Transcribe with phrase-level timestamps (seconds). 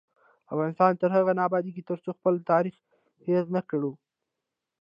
[0.53, 2.75] افغانستان تر هغو نه ابادیږي، ترڅو خپل تاریخ
[3.25, 3.91] هیر نکړو.